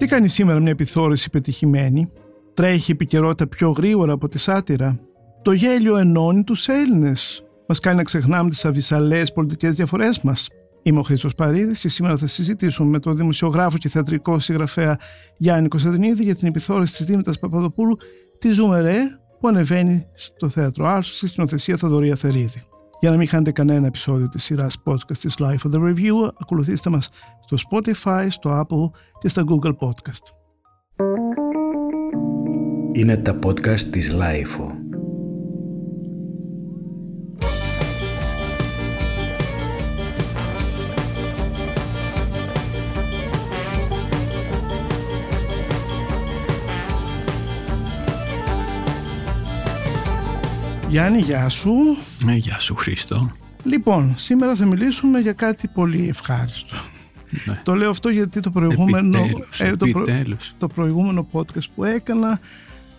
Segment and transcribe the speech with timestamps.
[0.00, 2.12] Τι κάνει σήμερα μια επιθόρηση πετυχημένη,
[2.54, 5.00] τρέχει η επικαιρότητα πιο γρήγορα από τη σάτυρα;
[5.42, 7.44] Το γέλιο ενώνει τους Έλληνες.
[7.68, 10.48] Μας κάνει να ξεχνάμε τις αβυσαλαίες πολιτικές διαφορές μας.
[10.82, 14.98] Είμαι ο Χρήστος Παρίδης και σήμερα θα συζητήσουμε με τον δημοσιογράφο και θεατρικό συγγραφέα
[15.36, 17.96] Γιάννη Κωνσταντινίδη για την επιθόρηση της Δήμητρας Παπαδοπούλου
[18.38, 18.98] «Τη ζούμε ρε»
[19.40, 22.62] που ανεβαίνει στο θέατρο Άσου στη σκηνοθεσία Θοδωρία Θερίδη.
[23.00, 26.90] Για να μην χάνετε κανένα επεισόδιο της σειράς podcast της Life of the Review, ακολουθήστε
[26.90, 30.24] μας στο Spotify, στο Apple και στα Google Podcast.
[32.92, 34.79] Είναι τα podcast της Life.
[50.90, 51.72] Γιάννη, γεια σου.
[52.28, 53.32] Ε, γεια σου Χρήστο.
[53.64, 56.76] Λοιπόν, σήμερα θα μιλήσουμε για κάτι πολύ ευχάριστο.
[57.46, 57.60] Ναι.
[57.64, 60.54] Το λέω αυτό γιατί το προηγούμενο, επιτέλους, ε, το, προ, επιτέλους.
[60.58, 62.40] το προηγούμενο podcast που έκανα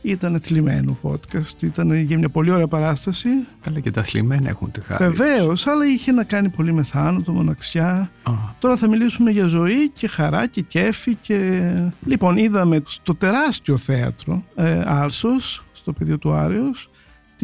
[0.01, 1.63] ήταν θλιμμένο podcast.
[1.63, 3.29] Ήταν για μια πολύ ωραία παράσταση.
[3.61, 5.03] Καλά και τα θλιμμένα έχουν τη χάρη.
[5.03, 8.11] Βεβαίως, αλλά είχε να κάνει πολύ με θάνατο, μοναξιά.
[8.23, 8.31] Α.
[8.59, 11.15] Τώρα θα μιλήσουμε για ζωή και χαρά και κέφι.
[11.15, 11.61] Και...
[12.05, 16.89] Λοιπόν, είδαμε στο τεράστιο θέατρο ε, Άλσος, στο πεδίο του Άρεος,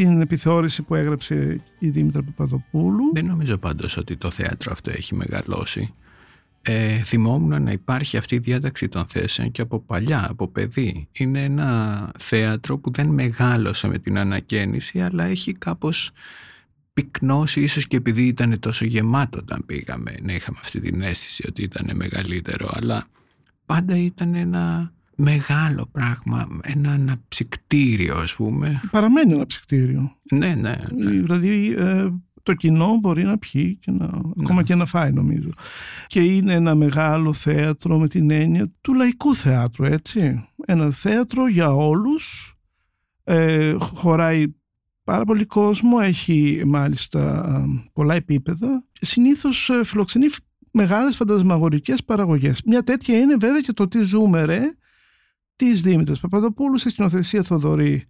[0.04, 3.12] την επιθεώρηση που έγραψε η Δήμητρα Παπαδοπούλου.
[3.14, 5.94] Δεν νομίζω πάντως ότι το θέατρο αυτό έχει μεγαλώσει.
[6.62, 11.08] Ε, θυμόμουν να υπάρχει αυτή η διάταξη των θέσεων και από παλιά, από παιδί.
[11.12, 16.12] Είναι ένα θέατρο που δεν μεγάλωσε με την ανακαίνιση, αλλά έχει κάπως
[16.94, 21.64] πυκνώσει, ίσως και επειδή ήταν τόσο γεμάτο όταν πήγαμε, να είχαμε αυτή την αίσθηση ότι
[21.64, 23.06] ήταν μεγαλύτερο, αλλά
[23.66, 28.82] πάντα ήταν ένα μεγάλο πράγμα, ένα αναψυκτήριο ας πούμε.
[28.92, 30.18] Παραμένει ένα ψυκτήριο.
[30.32, 30.76] Ναι, ναι.
[30.96, 31.10] ναι.
[31.10, 32.08] Δηλαδή ε,
[32.44, 34.06] το κοινό μπορεί να πιει και να,
[34.40, 35.50] ακόμα και να φάει νομίζω.
[36.08, 40.48] Και είναι ένα μεγάλο θέατρο με την έννοια του λαϊκού θέατρου, έτσι.
[40.66, 42.56] Ένα θέατρο για όλους,
[43.24, 44.46] ε, χωράει
[45.04, 48.84] πάρα πολύ κόσμο, έχει μάλιστα ε, πολλά επίπεδα.
[48.92, 50.28] Συνήθως ε, φιλοξενεί
[50.72, 52.62] μεγάλες φαντασμαγορικές παραγωγές.
[52.66, 54.62] Μια τέτοια είναι βέβαια και το τι ζούμε ρε,
[55.58, 58.10] της Δήμητρας Παπαδοπούλου σε σκηνοθεσία Θοδωρή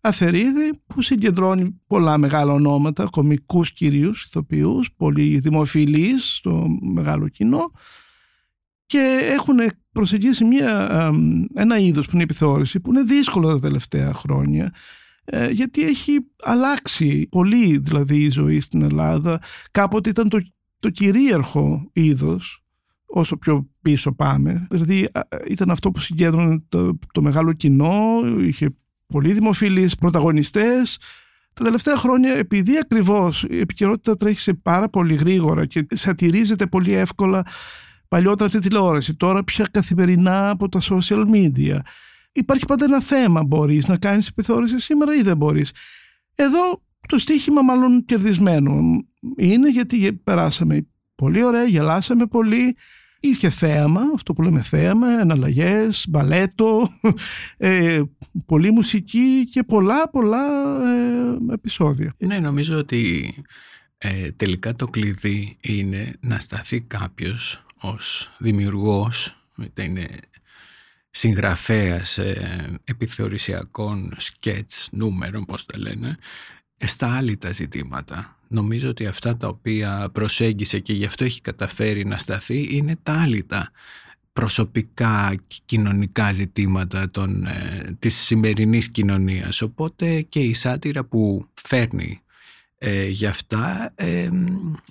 [0.00, 7.70] Αθερίδη που συγκεντρώνει πολλά μεγάλα ονόματα, κομικούς κυρίους, ηθοποιούς, πολύ δημοφιλείς στο μεγάλο κοινό
[8.86, 9.56] και έχουν
[9.92, 10.90] προσεγγίσει μια,
[11.54, 14.72] ένα είδος που είναι η επιθεώρηση που είναι δύσκολο τα τελευταία χρόνια
[15.24, 19.40] ε, γιατί έχει αλλάξει πολύ δηλαδή η ζωή στην Ελλάδα.
[19.70, 20.42] Κάποτε ήταν το,
[20.78, 22.63] το κυρίαρχο είδος
[23.16, 24.66] όσο πιο πίσω πάμε.
[24.70, 25.08] Δηλαδή
[25.48, 28.76] ήταν αυτό που συγκέντρωνε το, το μεγάλο κοινό, είχε
[29.06, 30.98] πολύ δημοφιλείς πρωταγωνιστές.
[31.52, 36.92] Τα τελευταία χρόνια, επειδή ακριβώς η επικαιρότητα τρέχει σε πάρα πολύ γρήγορα και σατυρίζεται πολύ
[36.92, 37.46] εύκολα
[38.08, 41.78] παλιότερα τη τηλεόραση, τώρα πια καθημερινά από τα social media.
[42.32, 45.72] Υπάρχει πάντα ένα θέμα, μπορείς να κάνεις επιθεώρηση σήμερα ή δεν μπορείς;
[46.34, 48.80] Εδώ το στίχημα μάλλον κερδισμένο
[49.36, 52.76] είναι γιατί περάσαμε πολύ ωραία, γελάσαμε πολύ,
[53.26, 56.88] Είχε θέαμα, αυτό που λέμε θέαμα, εναλλαγές, μπαλέτο,
[57.56, 58.02] ε,
[58.46, 60.46] πολλή μουσική και πολλά πολλά
[61.48, 62.14] ε, επεισόδια.
[62.18, 63.34] Ναι, νομίζω ότι
[63.98, 70.08] ε, τελικά το κλειδί είναι να σταθεί κάποιος ως δημιουργός, είτε είναι
[71.10, 76.16] συγγραφέας ε, επιθεωρησιακών σκέτς, νούμερων, πώς τα λένε,
[76.76, 82.04] στα άλλη τα ζητήματα νομίζω ότι αυτά τα οποία προσέγγισε και γι' αυτό έχει καταφέρει
[82.04, 83.70] να σταθεί είναι τα άλυτα
[84.32, 89.62] προσωπικά και κοινωνικά ζητήματα των, ε, της σημερινής κοινωνίας.
[89.62, 92.18] Οπότε και η σάτυρα που φέρνει
[92.78, 94.28] ε, για αυτά ε,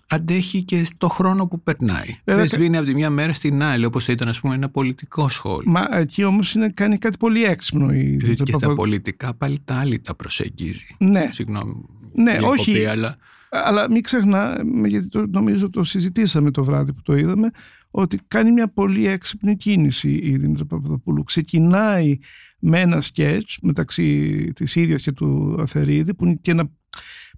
[0.07, 2.18] αντέχει και στο χρόνο που περνάει.
[2.24, 5.72] Δεν σβήνει από τη μια μέρα στην άλλη όπως ήταν ας πούμε ένα πολιτικό σχόλιο.
[5.72, 7.94] Μα εκεί όμως είναι, κάνει κάτι πολύ έξυπνο.
[7.94, 8.18] Η...
[8.44, 10.95] Και στα πολιτικά πάλι τα άλλη τα προσεγγίζει.
[10.97, 11.28] Ναι.
[11.31, 11.85] Συγγνώμη.
[12.13, 12.72] Ναι, όχι.
[12.72, 13.18] Πει, αλλά...
[13.53, 17.50] Αλλά μην ξεχνά, γιατί το, νομίζω το συζητήσαμε το βράδυ που το είδαμε,
[17.91, 21.23] ότι κάνει μια πολύ έξυπνη κίνηση η Δήμητρα Παπαδοπούλου.
[21.23, 22.17] Ξεκινάει
[22.59, 26.69] με ένα σκέτς μεταξύ της ίδιας και του Αθερίδη, που είναι και ένα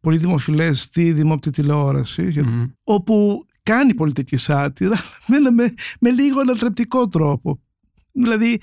[0.01, 2.71] πολύ δημοφιλές στη δημόπτη τηλεόραση, mm-hmm.
[2.83, 4.95] όπου κάνει πολιτική σάτυρα
[5.27, 7.61] με, με, με λίγο ανατρεπτικό τρόπο.
[8.11, 8.59] Δηλαδή,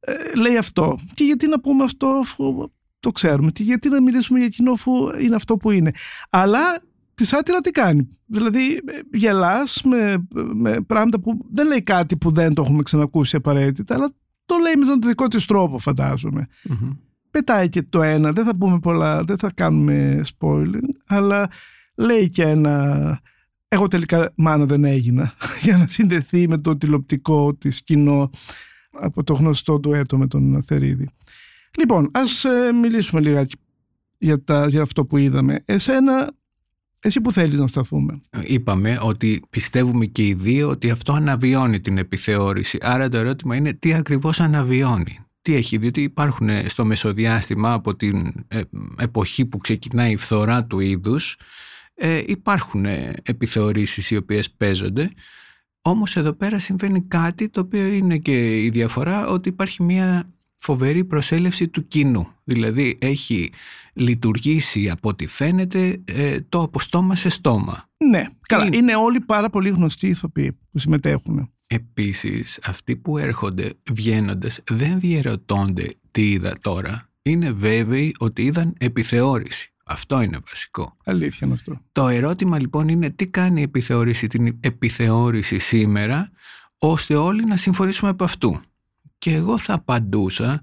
[0.00, 0.98] ε, λέει αυτό.
[1.14, 5.34] Και γιατί να πούμε αυτό αφού το ξέρουμε; Γιατί να μιλήσουμε για κοινό αφού είναι
[5.34, 5.90] αυτό που είναι;
[6.30, 6.82] Αλλά
[7.22, 8.08] τη σάτυρα τι κάνει.
[8.26, 8.80] Δηλαδή
[9.12, 14.10] γελάς με, με πράγματα που δεν λέει κάτι που δεν το έχουμε ξανακούσει απαραίτητα, αλλά
[14.44, 16.46] το λέει με τον δικό της τρόπο φαντάζομαι.
[16.68, 16.96] Mm-hmm.
[17.30, 21.48] Πετάει και το ένα, δεν θα πούμε πολλά, δεν θα κάνουμε spoiling, αλλά
[21.96, 23.20] λέει και ένα
[23.68, 25.32] εγώ τελικά μάνα δεν έγινα
[25.64, 28.30] για να συνδεθεί με το τηλεοπτικό της κοινό
[28.90, 31.08] από το γνωστό ντουέτο με τον Θερίδη.
[31.78, 33.54] Λοιπόν, ας ε, μιλήσουμε λιγάκι
[34.18, 35.62] για, τα, για αυτό που είδαμε.
[35.64, 36.32] Εσένα,
[37.02, 38.20] εσύ που θέλεις να σταθούμε.
[38.42, 42.78] Είπαμε ότι πιστεύουμε και οι δύο ότι αυτό αναβιώνει την επιθεώρηση.
[42.80, 45.18] Άρα το ερώτημα είναι τι ακριβώς αναβιώνει.
[45.42, 48.60] Τι έχει, διότι υπάρχουν στο μεσοδιάστημα από την ε,
[48.98, 51.36] εποχή που ξεκινάει η φθορά του είδους
[51.94, 52.84] ε, υπάρχουν
[53.22, 55.10] επιθεωρήσεις οι οποίες παίζονται
[55.82, 60.32] όμως εδώ πέρα συμβαίνει κάτι το οποίο είναι και η διαφορά ότι υπάρχει μια
[60.62, 62.26] φοβερή προσέλευση του κοινού.
[62.44, 63.52] Δηλαδή έχει
[63.92, 67.88] λειτουργήσει από ό,τι φαίνεται ε, το από στόμα σε στόμα.
[68.10, 68.66] Ναι, καλά.
[68.66, 68.76] Είναι...
[68.76, 71.52] είναι όλοι πάρα πολύ γνωστοί ηθοποιοί που συμμετέχουν.
[71.66, 77.06] Επίσης αυτοί που έρχονται βγαίνοντας δεν διαιρωτώνται τι είδα τώρα.
[77.22, 79.72] Είναι βέβαιοι ότι είδαν επιθεώρηση.
[79.84, 80.96] Αυτό είναι βασικό.
[81.04, 81.80] Αλήθεια είναι αυτό.
[81.92, 86.30] Το ερώτημα λοιπόν είναι τι κάνει η επιθεώρηση, την επιθεώρηση σήμερα
[86.78, 88.60] ώστε όλοι να συμφωνήσουμε από αυτού.
[89.22, 90.62] Και εγώ θα απαντούσα,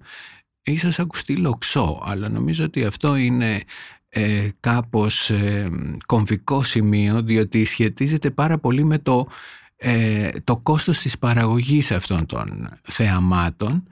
[0.64, 3.64] ίσως ακουστεί λοξό, αλλά νομίζω ότι αυτό είναι
[4.10, 5.70] ε, κάπως ε,
[6.06, 9.28] κομβικό σημείο διότι σχετίζεται πάρα πολύ με το,
[9.76, 13.88] ε, το κόστος της παραγωγής αυτών των θεαμάτων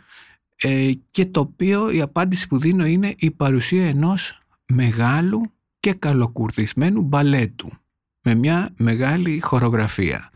[0.55, 7.01] ε, και το οποίο η απάντηση που δίνω είναι η παρουσία ενός μεγάλου και καλοκουρδισμένου
[7.01, 7.71] μπαλέτου
[8.21, 10.29] με μια μεγάλη χορογραφία.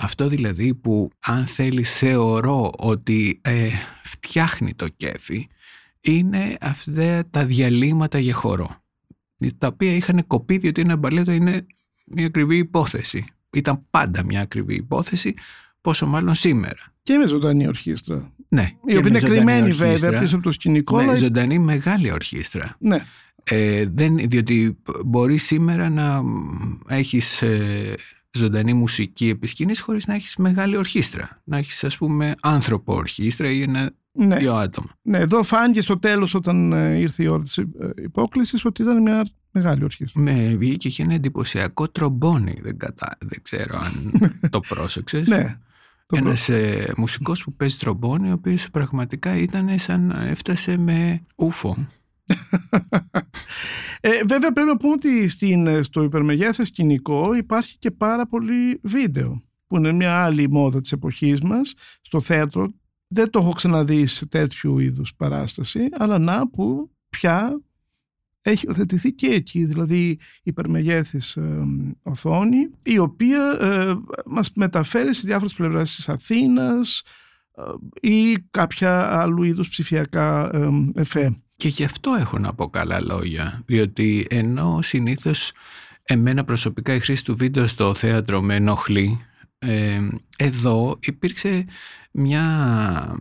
[0.00, 3.68] Αυτό δηλαδή που αν θέλεις θεωρώ ότι ε,
[4.02, 5.46] φτιάχνει το κέφι
[6.00, 8.82] είναι αυτά τα διαλύματα για χορό
[9.58, 11.66] τα οποία είχαν κοπεί διότι ένα μπαλέτο είναι
[12.06, 13.24] μια ακριβή υπόθεση.
[13.52, 15.34] Ήταν πάντα μια ακριβή υπόθεση
[15.80, 16.80] πόσο μάλλον σήμερα.
[17.02, 18.32] Και με ζωντανή ορχήστρα.
[18.48, 18.70] Ναι.
[18.86, 21.02] Η οποία είναι κρυμμένη βέβαια πίσω από το σκηνικό.
[21.02, 22.76] Με ζωντανή μεγάλη ορχήστρα.
[22.78, 23.04] Ναι.
[23.44, 26.22] Ε, δεν, διότι μπορεί σήμερα να
[26.88, 27.94] έχεις ε,
[28.38, 31.40] ζωντανή μουσική επισκήνηση χωρίς να έχεις μεγάλη ορχήστρα.
[31.44, 34.36] Να έχεις ας πούμε άνθρωπο ορχήστρα ή ένα ναι.
[34.36, 34.88] δύο άτομα.
[35.02, 37.66] Ναι, εδώ φάνηκε στο τέλος όταν ε, ήρθε η ώρα της ε,
[38.02, 40.22] υπόκλησης ότι ήταν μια μεγάλη ορχήστρα.
[40.22, 43.16] Με βγήκε και ένα εντυπωσιακό τρομπόνι, δεν, κατα...
[43.20, 44.12] δεν ξέρω αν
[44.50, 45.28] το πρόσεξες.
[45.28, 45.58] Ναι.
[46.12, 51.86] Ένας ε, μουσικός που παίζει τρομπόνι, ο οποίος πραγματικά ήταν σαν να έφτασε με ούφο.
[54.00, 59.42] Ε, βέβαια πρέπει να πούμε ότι στην, στο υπερμεγέθες σκηνικό υπάρχει και πάρα πολύ βίντεο
[59.66, 62.72] που είναι μια άλλη μόδα της εποχής μας στο θέατρο
[63.08, 67.60] δεν το έχω ξαναδεί σε τέτοιου είδους παράσταση αλλά να που πια
[68.40, 71.66] έχει οθετηθεί και εκεί δηλαδή υπερμεγέθης ε,
[72.02, 73.94] οθόνη η οποία ε,
[74.26, 77.02] μας μεταφέρει σε διάφορες πλευρές της Αθήνας
[77.56, 81.42] ε, ή κάποια άλλου είδους ψηφιακά ε, εφέ.
[81.58, 85.52] Και γι' αυτό έχω να πω καλά λόγια, διότι ενώ συνήθως
[86.02, 89.24] εμένα προσωπικά η χρήση του βίντεο στο θέατρο με ενοχλεί,
[89.58, 90.00] ε,
[90.38, 91.66] εδώ υπήρξε
[92.10, 93.16] μια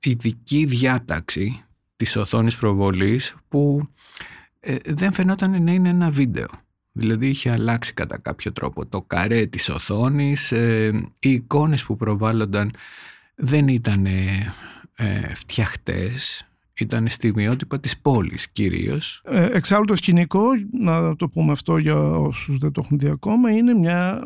[0.00, 1.64] ειδική διάταξη
[1.96, 3.88] της οθόνης προβολής που
[4.60, 6.46] ε, δεν φαινόταν να είναι ένα βίντεο.
[6.92, 12.74] Δηλαδή είχε αλλάξει κατά κάποιο τρόπο το καρέ της οθόνης, ε, οι εικόνες που προβάλλονταν
[13.34, 16.46] δεν ήταν ε, φτιαχτές,
[16.78, 19.22] ήταν στιγμιότυπα της πόλης κυρίως.
[19.24, 23.50] Ε, εξάλλου το σκηνικό, να το πούμε αυτό για όσους δεν το έχουν δει ακόμα,
[23.50, 24.22] είναι μια,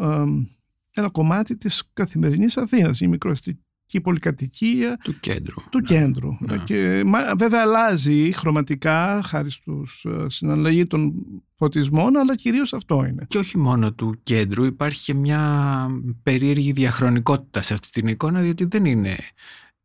[0.91, 5.55] ένα κομμάτι της καθημερινής Αθήνας, η μικροαστική πολυκατοικία του κέντρου.
[5.71, 5.87] Του ναι.
[5.87, 6.37] κέντρου.
[6.41, 6.59] Ναι.
[6.59, 7.05] Και,
[7.37, 11.13] βέβαια αλλάζει χρωματικά χάρη στους ε, συναλλαγή των
[11.55, 13.25] φωτισμών, αλλά κυρίως αυτό είναι.
[13.29, 15.87] Και όχι μόνο του κέντρου, υπάρχει και μια
[16.23, 19.17] περίεργη διαχρονικότητα σε αυτή την εικόνα, διότι δεν είναι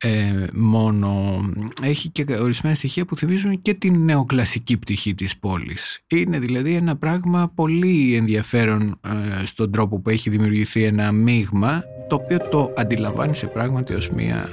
[0.04, 1.40] ε, μόνο
[1.82, 6.00] έχει και ορισμένα στοιχεία που θυμίζουν και την νεοκλασική πτυχή της πόλης.
[6.08, 9.00] Είναι δηλαδή ένα πράγμα πολύ ενδιαφέρον
[9.42, 14.10] ε, στον τρόπο που έχει δημιουργηθεί ένα μείγμα το οποίο το αντιλαμβάνει σε πράγματι ως
[14.10, 14.50] μια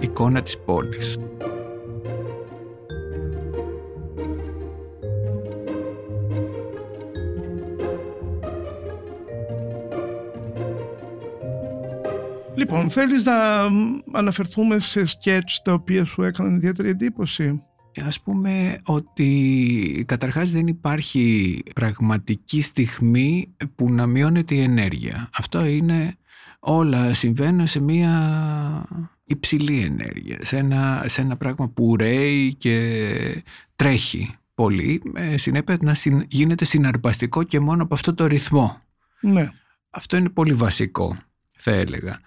[0.00, 1.16] εικόνα της πόλης.
[12.58, 13.60] Λοιπόν, θέλεις να
[14.12, 17.62] αναφερθούμε σε σκέτς τα οποία σου έκαναν ιδιαίτερη εντύπωση;
[18.06, 25.28] Ας πούμε ότι καταρχάς δεν υπάρχει πραγματική στιγμή που να μειώνεται η ενέργεια.
[25.38, 26.14] Αυτό είναι
[26.58, 28.12] όλα συμβαίνουν σε μια
[29.24, 33.44] υψηλή ενέργεια, σε ένα, σε ένα πράγμα που ρέει και
[33.76, 35.94] τρέχει πολύ, με συνέπεια να
[36.28, 38.82] γίνεται συναρπαστικό και μόνο από αυτό το ρυθμό.
[39.20, 39.50] Ναι.
[39.90, 41.16] Αυτό είναι πολύ βασικό
[41.68, 42.20] θα έλεγα.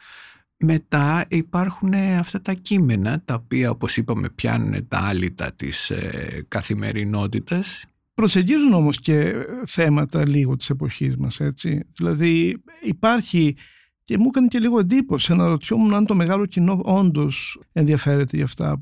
[0.58, 7.86] Μετά υπάρχουν αυτά τα κείμενα τα οποία όπως είπαμε πιάνουν τα άλυτα της ε, καθημερινότητας.
[8.14, 9.34] Προσεγγίζουν όμως και
[9.66, 11.84] θέματα λίγο της εποχής μας έτσι.
[11.94, 13.56] Δηλαδή υπάρχει
[14.04, 18.46] Και μου έκανε και λίγο εντύπωση να ρωτιόμουν αν το μεγάλο κοινό όντως ενδιαφέρεται για
[18.46, 18.82] αυτά.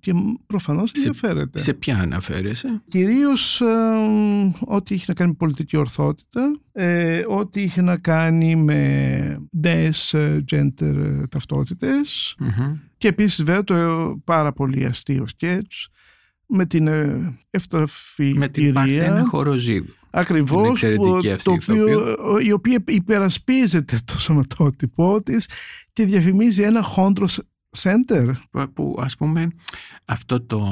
[0.00, 0.12] Και
[0.46, 1.58] προφανώς ενδιαφέρεται.
[1.58, 3.66] Σε, σε ποια αναφέρεσαι; Κυρίως ε,
[4.60, 10.44] ό,τι είχε να κάνει με πολιτική ορθότητα, ε, ό,τι είχε να κάνει με νέες ε,
[10.50, 12.36] gender ταυτότητες
[12.98, 15.88] και επίσης βέβαια το πάρα πολύ αστείο σκέτς
[16.46, 16.88] με την
[17.50, 19.94] ευτραφή Με την Παρθένα Χοροζίδου.
[20.14, 20.80] Ακριβώς,
[21.42, 25.48] το οποίο, η οποία υπερασπίζεται το σωματότυπό της
[25.92, 27.26] και διαφημίζει ένα χόντρο
[27.76, 28.32] center.
[28.74, 29.48] Που ας πούμε
[30.04, 30.64] αυτό το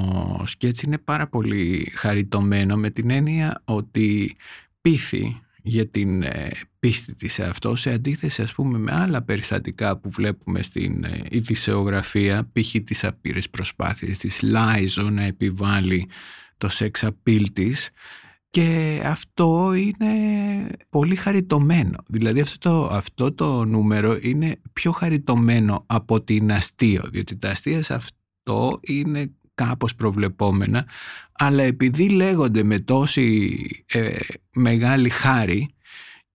[0.47, 4.37] σκέτς είναι πάρα πολύ χαριτωμένο με την έννοια ότι
[4.81, 9.97] πείθει για την ε, πίστη της σε αυτό σε αντίθεση ας πούμε με άλλα περιστατικά
[9.97, 12.75] που βλέπουμε στην ε, ειδησεογραφία π.χ.
[12.85, 16.09] τις απείρες προσπάθειες της Λάιζο να επιβάλλει
[16.57, 17.91] το σεξ appeal της
[18.51, 20.13] και αυτό είναι
[20.89, 21.97] πολύ χαριτωμένο.
[22.09, 27.83] Δηλαδή αυτό το, αυτό το νούμερο είναι πιο χαριτωμένο από την αστείο, διότι τα αστεία
[27.83, 30.87] σε αυτό είναι κάπως προβλεπόμενα,
[31.33, 34.17] αλλά επειδή λέγονται με τόση ε,
[34.53, 35.75] μεγάλη χάρη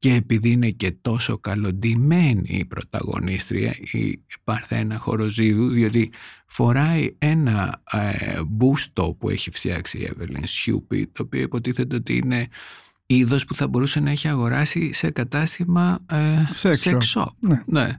[0.06, 6.12] και επειδή είναι και τόσο καλοντημένη η πρωταγωνίστρια, η Παρθένα Χοροζίδου, διότι
[6.48, 12.48] φοράει ένα ε, μπούστο που έχει φτιάξει η Evelyn Σιούπι, το οποίο υποτίθεται ότι είναι
[13.06, 16.18] είδος που θα μπορούσε να έχει αγοράσει σε κατάστημα ε,
[16.62, 17.26] sex shop.
[17.40, 17.62] Ναι.
[17.66, 17.90] ναι.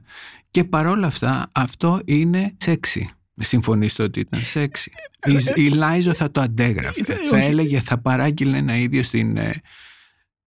[0.51, 3.09] Και παρόλα αυτά αυτό είναι σεξι.
[3.35, 4.91] Συμφωνήστε ότι ήταν σεξι.
[5.25, 7.17] Η, ε, η Λάιζο θα το αντέγραφε.
[7.29, 9.37] θα έλεγε, θα παράγγειλε ένα ίδιο στην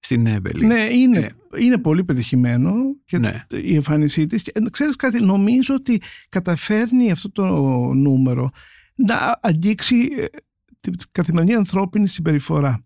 [0.00, 0.66] στην Εύελη.
[0.66, 1.62] Ναι, είναι, ε.
[1.62, 2.72] είναι πολύ πετυχημένο
[3.04, 3.44] και ναι.
[3.62, 4.42] η εμφάνισή της.
[4.42, 7.46] Και, ξέρεις κάτι, νομίζω ότι καταφέρνει αυτό το
[7.92, 8.50] νούμερο
[8.94, 10.24] να αγγίξει ε,
[10.80, 12.84] την καθημερινή ανθρώπινη συμπεριφορά.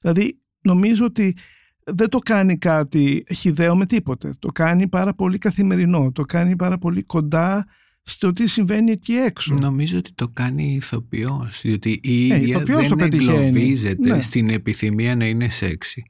[0.00, 1.36] Δηλαδή, νομίζω ότι
[1.84, 4.34] δεν το κάνει κάτι χιδαίο με τίποτε.
[4.38, 6.12] Το κάνει πάρα πολύ καθημερινό.
[6.12, 7.66] Το κάνει πάρα πολύ κοντά
[8.02, 9.54] στο τι συμβαίνει εκεί έξω.
[9.54, 14.20] Νομίζω ότι το κάνει ηθοποιός, διότι η ε, ίδια δεν εγκλωβίζεται ναι.
[14.20, 16.04] στην επιθυμία να είναι σεξι.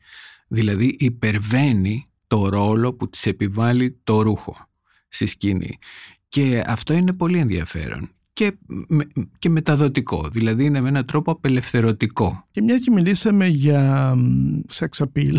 [0.49, 4.57] Δηλαδή υπερβαίνει το ρόλο που της επιβάλλει το ρούχο
[5.09, 5.79] στη σκηνή.
[6.29, 8.59] Και αυτό είναι πολύ ενδιαφέρον και,
[9.39, 10.29] και μεταδοτικό.
[10.33, 12.47] Δηλαδή είναι με έναν τρόπο απελευθερωτικό.
[12.51, 14.15] Και μια και μιλήσαμε για
[14.73, 15.37] sex appeal,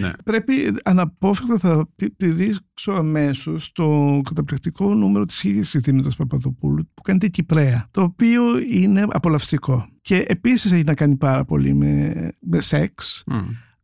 [0.00, 0.10] ναι.
[0.24, 7.18] πρέπει αναπόφευκτα θα τη δείξω αμέσως το καταπληκτικό νούμερο της ίδιας της Παπαδοπούλου που κάνει
[7.18, 9.88] την Κυπρέα, το οποίο είναι απολαυστικό.
[10.02, 13.24] Και επίσης έχει να κάνει πάρα πολύ με, με σεξ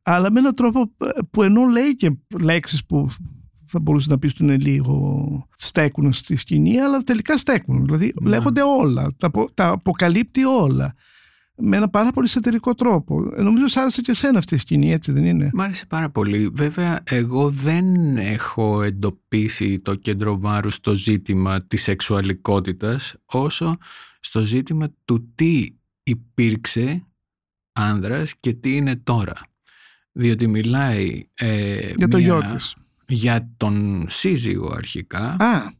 [0.08, 0.92] αλλά με έναν τρόπο
[1.30, 3.08] που ενώ λέει και λέξεις που
[3.64, 7.84] θα μπορούσες να πεις ότι είναι λίγο στέκουν στη σκηνή, αλλά τελικά στέκουν.
[7.84, 8.28] Δηλαδή ναι.
[8.28, 10.94] λέγονται όλα, τα, τα αποκαλύπτει όλα.
[11.58, 13.32] Με ένα πάρα πολύ σατερικό τρόπο.
[13.36, 16.10] Ε, νομίζω σ' άρεσε και εσένα αυτή η σκηνή, έτσι δεν είναι; Μ' άρεσε πάρα
[16.10, 16.50] πολύ.
[16.54, 23.76] Βέβαια, εγώ δεν έχω εντοπίσει το κέντρο βάρους στο ζήτημα της σεξουαλικότητας, όσο
[24.20, 25.66] στο ζήτημα του τι
[26.02, 27.06] υπήρξε
[27.72, 29.34] άνδρας και τι είναι τώρα
[30.16, 32.76] διότι μιλάει ε, για το γιο της.
[33.08, 35.72] Για τον σύζυγο αρχικά Α.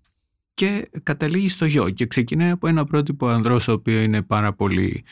[0.54, 5.04] και καταλήγει στο γιο και ξεκινάει από ένα πρότυπο ανδρός το οποίο είναι πάρα πολύ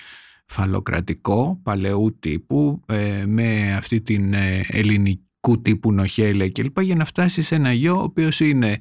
[0.47, 7.43] φαλοκρατικό, παλαιού τύπου ε, με αυτή την ε, ελληνικού τύπου νοχέλια κλπ για να φτάσει
[7.43, 8.79] σε ένα γιο ο οποίος είναι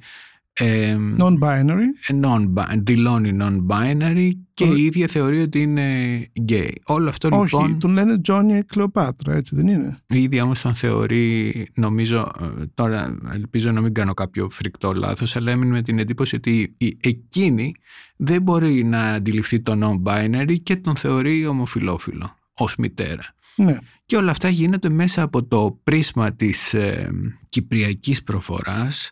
[0.53, 2.15] ε, non-binary.
[2.23, 2.45] Non
[2.77, 6.19] δηλώνει non-binary και η ίδια θεωρεί ότι είναι
[6.49, 6.69] gay.
[6.85, 7.65] Όλο αυτό Όχι, λοιπόν...
[7.65, 12.65] Όχι, τον λένε Johnny Cleopatra, έτσι δεν είναι; Η ίδια όμως τον θεωρεί, νομίζω, ε,
[12.73, 17.75] τώρα ελπίζω να μην κάνω κάποιο φρικτό λάθος, αλλά έμεινε με την εντύπωση ότι εκείνη
[18.15, 23.23] δεν μπορεί να αντιληφθεί το non-binary και τον θεωρεί ομοφιλόφιλο ως μητέρα.
[23.55, 23.77] Ναι.
[24.05, 27.11] Και όλα αυτά γίνονται μέσα από το πρίσμα της ε,
[27.49, 29.11] κυπριακής προφοράς,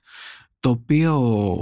[0.62, 1.15] το οποίο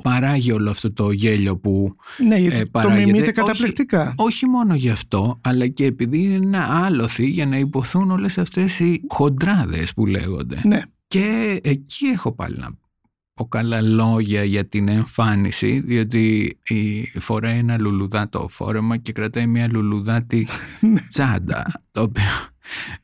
[0.03, 1.95] παράγει όλο αυτό το γέλιο που
[2.27, 4.13] ναι, γιατί ε, το μιμείται καταπληκτικά.
[4.17, 8.79] Όχι, μόνο γι' αυτό, αλλά και επειδή είναι ένα άλοθη για να υποθούν όλες αυτές
[8.79, 10.61] οι χοντράδες που λέγονται.
[10.63, 10.81] Ναι.
[11.07, 12.69] Και εκεί έχω πάλι να
[13.33, 16.57] πω καλά λόγια για την εμφάνιση, διότι
[17.19, 20.47] φοράει ένα λουλουδάτο φόρεμα και κρατάει μια λουλουδάτη
[20.91, 21.01] ναι.
[21.07, 22.23] τσάντα, το οποίο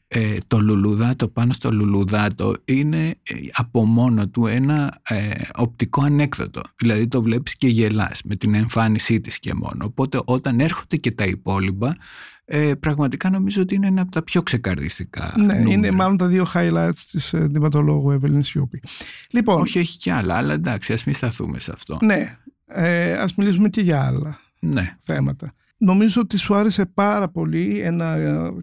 [0.07, 6.61] ε, το λουλουδάτο πάνω στο λουλουδάτο είναι ε, από μόνο του ένα ε, οπτικό ανέκδοτο.
[6.77, 9.85] Δηλαδή το βλέπεις και γελάς με την εμφάνισή της και μόνο.
[9.85, 11.97] Οπότε όταν έρχονται και τα υπόλοιπα
[12.45, 15.33] ε, πραγματικά νομίζω ότι είναι ένα από τα πιο ξεκαρδιστικά.
[15.37, 18.81] Ναι, είναι μάλλον τα δύο highlights της ε, δηματολόγου Evelyn Σιούπη.
[19.29, 21.97] Λοιπόν, Όχι, έχει και άλλα, αλλά εντάξει, ας μην σταθούμε σε αυτό.
[22.01, 24.97] Ναι, ε, ας μιλήσουμε και για άλλα ναι.
[24.99, 25.53] θέματα.
[25.77, 28.17] Νομίζω ότι σου άρεσε πάρα πολύ ένα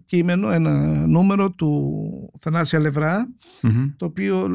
[0.05, 0.71] κείμενο, ένα
[1.07, 1.91] νούμερο του
[2.39, 2.81] Θανάσια
[3.97, 4.51] το οποίο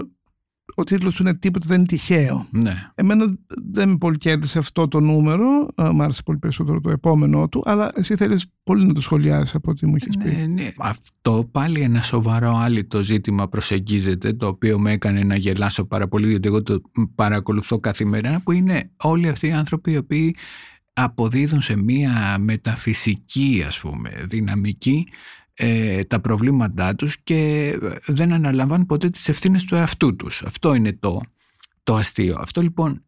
[0.74, 2.46] ο τίτλος του είναι τίποτα δεν είναι τυχαίο.
[2.50, 2.72] Ναι.
[2.94, 3.38] Εμένα
[3.72, 7.62] δεν με πολύ κέρδισε αυτό το νούμερο, ε, μ' άρεσε πολύ περισσότερο το επόμενό του,
[7.64, 10.28] αλλά εσύ θέλεις πολύ να το σχολιάσεις από ό,τι μου έχεις πει.
[10.28, 10.72] Ναι, ναι.
[10.78, 16.26] Αυτό πάλι ένα σοβαρό άλλο ζήτημα προσεγγίζεται, το οποίο με έκανε να γελάσω πάρα πολύ,
[16.26, 16.80] διότι εγώ το
[17.14, 20.36] παρακολουθώ καθημερινά, που είναι όλοι αυτοί οι άνθρωποι οι οποίοι
[21.02, 25.08] αποδίδουν σε μία μεταφυσική ας πούμε δυναμική
[25.54, 27.72] ε, τα προβλήματά τους και
[28.06, 30.42] δεν αναλαμβάνουν ποτέ τις ευθύνες του εαυτού τους.
[30.42, 31.20] Αυτό είναι το,
[31.82, 32.36] το αστείο.
[32.40, 33.04] Αυτό λοιπόν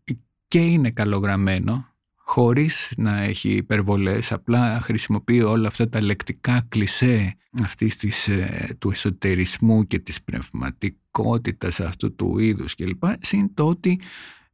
[0.49, 7.97] και είναι καλογραμμένο χωρίς να έχει υπερβολές, απλά χρησιμοποιεί όλα αυτά τα λεκτικά κλισέ αυτής
[7.97, 13.03] της, ε, του εσωτερισμού και της πνευματικότητας αυτού του είδους κλπ.
[13.21, 14.01] Συν το ότι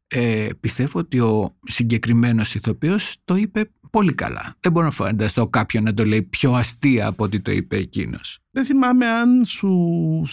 [0.08, 4.54] ε, πιστεύω ότι ο συγκεκριμένος ηθοποιός το είπε πολύ καλά.
[4.60, 8.38] Δεν μπορώ να φανταστώ κάποιον να το λέει πιο αστεία από ό,τι το είπε εκείνος.
[8.50, 10.24] Δεν θυμάμαι αν σου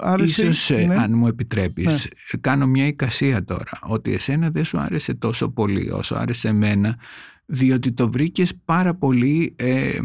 [0.00, 0.42] άρεσε.
[0.42, 0.94] Ίσως, ε, ναι.
[0.94, 2.40] αν μου επιτρέπεις, ναι.
[2.40, 6.98] κάνω μια εικασία τώρα, ότι εσένα δεν σου άρεσε τόσο πολύ όσο άρεσε εμένα,
[7.46, 9.98] διότι το βρήκες πάρα πολύ ε,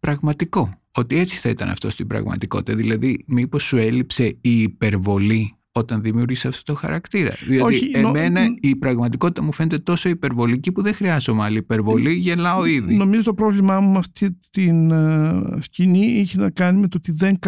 [0.00, 0.76] πραγματικό.
[0.94, 2.74] Ότι έτσι θα ήταν αυτό στην πραγματικότητα.
[2.74, 7.34] Δηλαδή, μήπως σου έλειψε η υπερβολή όταν δημιουργήσει αυτό το χαρακτήρα.
[7.46, 8.54] Διότι Όχι, εμένα νο...
[8.60, 12.94] η πραγματικότητα μου φαίνεται τόσο υπερβολική που δεν χρειάζομαι άλλη υπερβολή, γελάω ήδη.
[12.94, 17.12] Νομίζω το πρόβλημά μου με αυτή την uh, σκηνή είχε να κάνει με το ότι
[17.12, 17.38] δεν,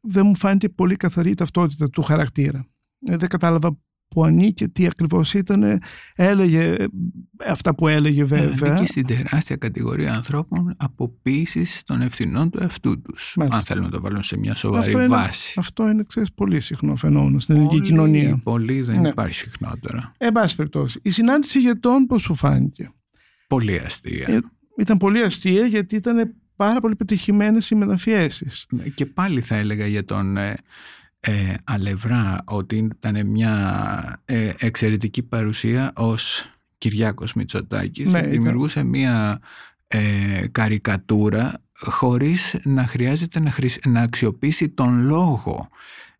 [0.00, 2.66] δεν μου φάνηκε πολύ καθαρή η ταυτότητα του χαρακτήρα.
[3.06, 3.78] Ε, δεν κατάλαβα
[4.12, 5.80] που ανήκε, τι ακριβώς ήταν,
[6.14, 6.76] έλεγε
[7.46, 8.70] αυτά που έλεγε Ε, βέβαια.
[8.72, 13.34] Ανήκει στην τεράστια κατηγορία ανθρώπων αποποίησης των ευθυνών του εαυτού τους.
[13.36, 13.58] Μάλιστα.
[13.58, 15.54] Αν θέλουν να το βάλουν σε μια σοβαρή Αυτό είναι, βάση.
[15.58, 18.40] αυτό είναι ξέρεις, πολύ συχνό φαινόμενο στην ελληνική Πολύ- κοινωνία.
[18.42, 19.08] Πολύ δεν Ναι.
[19.08, 20.12] υπάρχει συχνότερα.
[20.18, 22.90] Εν πάση περιπτώσει, η συνάντηση ηγετών πώς σου φάνηκε;
[23.48, 24.26] Πολύ αστεία.
[24.28, 24.40] Ε,
[24.78, 28.66] ήταν πολύ αστεία γιατί ήταν πάρα πολύ πετυχημένες οι μεταφιέσεις.
[28.94, 30.36] Και πάλι θα έλεγα για τον
[31.26, 36.46] ε, ε, Αλευρά ότι ήταν μια ε, εξαιρετική παρουσία ως
[36.78, 38.10] Κυριάκος Μητσοτάκης.
[38.10, 38.30] Ναι, ήταν.
[38.30, 39.40] Δημιουργούσε μια
[39.86, 39.98] ε,
[40.52, 45.68] καρικατούρα χωρίς να χρειάζεται να, χρησ- να αξιοποιήσει τον λόγο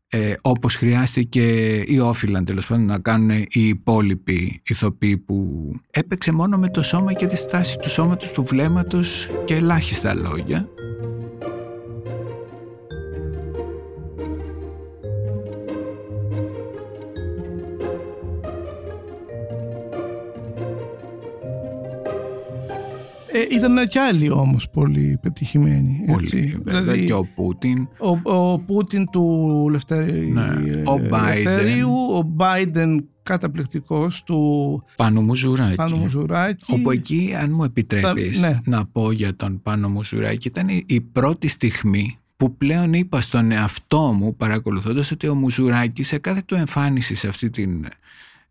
[0.08, 6.58] ε, όπως χρειάστηκε ή όφυλαν τέλος πάντων να κάνουν οι υπόλοιποι ηθοποιοί που έπαιξε μόνο
[6.58, 10.68] με το σώμα και τη στάση του σώματος του βλέμματος και ελάχιστα λόγια
[23.32, 26.04] Ε, ήταν κι άλλοι όμως πολύ πετυχημένοι.
[26.08, 26.36] Έτσι.
[26.36, 30.42] Πολύ, βέβαια, Δηλαδή, και ο Πούτιν ο, ο Πούτιν του Λευτέρη, Ναι.
[30.84, 35.74] Ο Ελευθερίου, ο Biden καταπληκτικός του Πάνο Μουζουράκη.
[35.74, 36.72] Πάνου Μουζουράκη.
[36.72, 38.58] Όπου εκεί, αν μου επιτρέπεις Τα- ναι.
[38.64, 43.50] να πω για τον Πάνο Μουζουράκη, ήταν η- η πρώτη στιγμή που πλέον είπα στον
[43.50, 47.84] εαυτό μου, παρακολουθώντας ότι ο Μουζουράκης σε κάθε του εμφάνιση σε αυτή την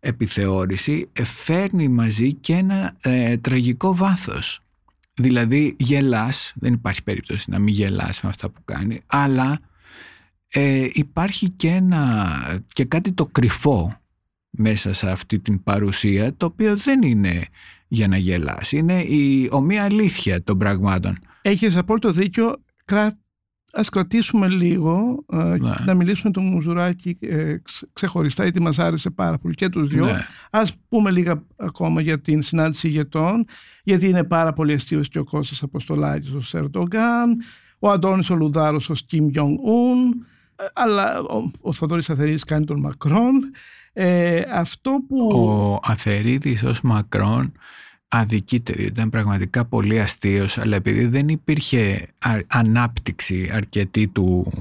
[0.00, 4.61] επιθεώρηση ε, φέρνει μαζί και ένα ε, τραγικό βάθος.
[5.14, 9.58] Δηλαδή γελάς, δεν υπάρχει περίπτωση να μην γελάς με αυτά που κάνει, αλλά
[10.48, 12.28] ε, υπάρχει και, ένα,
[12.72, 14.00] και κάτι το κρυφό
[14.50, 17.44] μέσα σε αυτή την παρουσία το οποίο δεν είναι
[17.88, 22.62] για να γελάς είναι η ομοία αλήθεια των πραγμάτων Έχεις απόλυτο δίκιο.
[22.84, 23.18] Κρα...
[23.74, 25.56] Ας κρατήσουμε λίγο ε, Ναι.
[25.56, 29.88] και να μιλήσουμε τον Μουζουράκη ε, ξε- ξεχωριστά γιατί μας άρεσε πάρα πολύ και τους
[29.88, 30.04] δυο.
[30.04, 30.16] Ναι.
[30.50, 33.44] Ας πούμε λίγα ακόμα για την συνάντηση ηγετών
[33.84, 37.42] γιατί είναι πάρα πολύ αστείος και ο Κώστας Αποστολάκης ως Ερντογκάν,
[37.78, 42.64] ο Αντώνης ο Λουδάρος ως Κιμ Γιονγκ Ουν, ε, αλλά ο, ο Θοδωρής Αθερίδης κάνει
[42.64, 43.50] τον Μακρόν.
[43.92, 45.26] Ε, αυτό που...
[45.26, 47.52] ο Αθερίδης ως Μακρόν
[48.14, 54.52] αδικείται διότι ήταν πραγματικά πολύ αστείος αλλά επειδή δεν υπήρχε α- ανάπτυξη αρκετή του,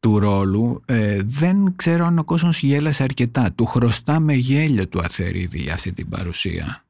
[0.00, 3.52] του ρόλου ε, δεν ξέρω αν ο κόσμος γέλασε αρκετά.
[3.52, 6.64] Του χρωστάμε γέλιο του Αθερίδη για αυτή την παρουσία.
[6.64, 6.85] ε,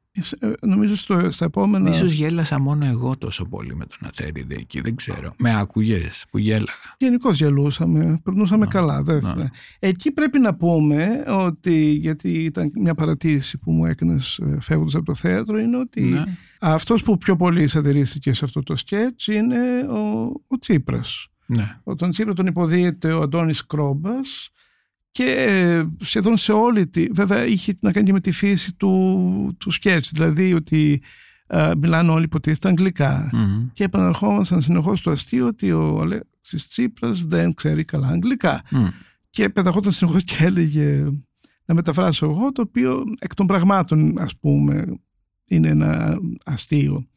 [0.61, 1.89] νομίζω στο, στα επόμενα...
[1.89, 5.33] Ίσως γέλασα μόνο εγώ τόσο πολύ με τον Αθερίδη εκεί, δεν ξέρω.
[5.37, 9.03] Με άκουγες που γέλαγα; Γενικώς γελούσαμε, περνούσαμε Ναι, καλά.
[9.03, 9.33] Δεν...
[9.35, 9.45] ναι.
[9.79, 15.13] Εκεί πρέπει να πούμε ότι, γιατί ήταν μια παρατήρηση που μου έκανες φεύγοντας από το
[15.13, 16.23] θέατρο, είναι ότι Ναι.
[16.59, 19.57] αυτός που πιο πολύ σατυρίστηκε σε αυτό το σκέτς είναι
[19.89, 19.99] ο,
[20.47, 21.27] ο Τσίπρας.
[21.45, 21.79] Ναι.
[21.83, 24.49] Ο, τον Τσίπρα τον υποδίεται ο Αντώνης Κρόμπας
[25.17, 27.07] και ε, σχεδόν σε όλη τη...
[27.11, 31.01] Βέβαια είχε να κάνει και με τη φύση του, του σκέτς, δηλαδή ότι
[31.47, 33.29] ε, μιλάνε όλοι υποτίθεται αγγλικά.
[33.33, 33.67] Μμμ.
[33.73, 38.63] Και επαναρχόμασταν συνεχώς στο αστείο ότι ο Αλέξης Τσίπρας δεν ξέρει καλά αγγλικά.
[38.71, 38.85] Μμ.
[39.29, 41.03] Και πεταχόταν συνεχώς και έλεγε
[41.65, 44.85] να μεταφράσω εγώ, το οποίο εκ των πραγμάτων, ας πούμε,
[45.47, 47.07] είναι ένα αστείο.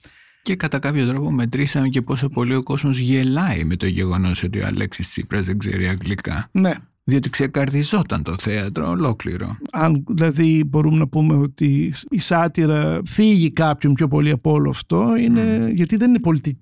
[0.42, 4.60] Και κατά κάποιο τρόπο μετρήσαμε και πόσο πολύ ο κόσμος γελάει με το γεγονός ότι
[4.60, 6.48] ο Αλέξης Τσίπρας δεν ξέρει αγγλικά.
[6.52, 6.72] Ναι.
[7.10, 9.56] Διότι ξεκαρδιζόταν το θέατρο ολόκληρο.
[9.72, 15.16] Αν δηλαδή μπορούμε να πούμε ότι η σάτυρα θίγει κάποιον πιο πολύ από όλο αυτό,
[15.16, 16.58] είναι, γιατί δεν είναι πολιτι...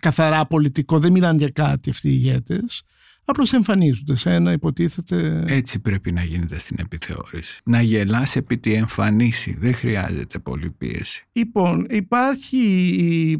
[0.00, 2.82] καθαρά πολιτικό, δεν μιλάνε για κάτι αυτοί οι ηγέτες.
[3.24, 5.44] Απλώς εμφανίζονται σε ένα υποτίθεται.
[5.46, 7.60] Έτσι πρέπει να γίνεται στην επιθεώρηση.
[7.64, 9.56] Να γελάς επί τη εμφανίση.
[9.60, 11.24] Δεν χρειάζεται πολύ πίεση.
[11.32, 13.30] Λοιπόν, υπάρχει η,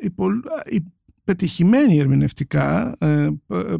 [0.00, 0.12] η,
[0.70, 0.82] η
[1.30, 3.28] πετυχημένη ερμηνευτικά ε,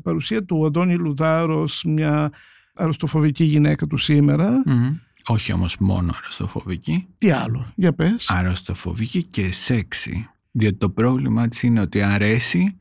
[0.03, 2.33] παρουσία του Αντώνη Λουδάρος, μια
[2.75, 4.63] αρρωστοφοβική γυναίκα του σημερα
[5.27, 7.07] Όχι όμως μόνο αρρωστοφοβική.
[7.19, 8.31] Τι άλλο, για πες.
[8.31, 10.29] Αρρωστοφοβική και σεξι.
[10.51, 12.81] Διότι το πρόβλημα της είναι ότι αρέσει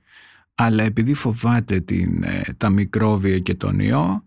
[0.55, 4.23] αλλά επειδή φοβάται την, ε, τα μικρόβια και τον ιό,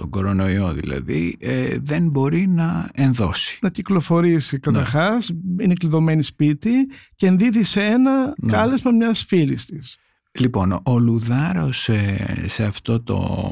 [0.00, 3.58] τον κορονοϊό δηλαδή, ε, δεν μπορεί να ενδώσει.
[3.62, 4.60] Να κυκλοφορήσει ναι.
[4.60, 5.18] καταρχά,
[5.60, 6.70] είναι κλειδωμένη σπίτι
[7.16, 8.52] και ενδίδει σε ένα ναι.
[8.52, 9.98] κάλεσμα μιας φίλης της.
[10.32, 13.50] Λοιπόν, ο Λουδάρος ε, σε αυτό το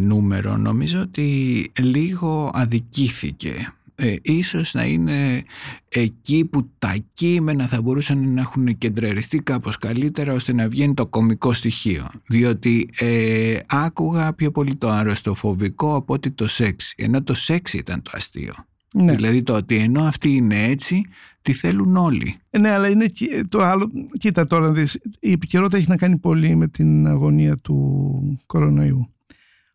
[0.00, 5.42] νούμερο νομίζω ότι λίγο αδικήθηκε ε, ίσως να είναι
[5.88, 11.06] εκεί που τα κείμενα θα μπορούσαν να έχουν κεντραριστεί κάπως καλύτερα ώστε να βγαίνει το
[11.06, 12.10] κομικό στοιχείο.
[12.28, 16.94] Διότι ε, άκουγα πιο πολύ το αρρωστοφοβικό από ότι το σεξ.
[16.96, 18.54] Ενώ το σεξ ήταν το αστείο.
[18.94, 19.14] Ναι.
[19.14, 21.02] Δηλαδή το ότι ενώ αυτοί είναι έτσι,
[21.42, 22.34] τι θέλουν όλοι.
[22.50, 23.10] Ε, ναι, αλλά είναι
[23.48, 23.90] το άλλο.
[24.18, 24.72] Κοίτα τώρα,
[25.20, 29.14] η επικαιρότητα έχει να κάνει πολύ με την αγωνία του κορονοϊού.